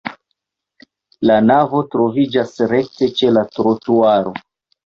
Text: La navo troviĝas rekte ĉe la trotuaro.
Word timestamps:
La 1.31 1.35
navo 1.49 1.83
troviĝas 1.97 2.57
rekte 2.75 3.13
ĉe 3.21 3.33
la 3.39 3.47
trotuaro. 3.59 4.39